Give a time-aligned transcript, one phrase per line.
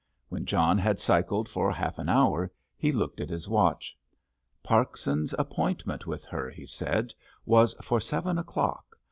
[0.29, 3.95] When John had cycled for half an hour he looked at his watch.
[4.63, 7.13] "Parkson's appointment with her," he said,
[7.45, 8.97] "was for seven o'clock.